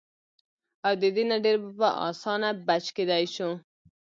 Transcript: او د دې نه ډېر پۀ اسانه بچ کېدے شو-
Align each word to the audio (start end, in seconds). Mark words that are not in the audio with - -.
او 0.85 0.93
د 1.01 1.03
دې 1.15 1.23
نه 1.29 1.37
ډېر 1.45 1.57
پۀ 1.77 1.89
اسانه 2.09 2.49
بچ 2.67 2.85
کېدے 2.95 3.19
شو- 3.35 3.49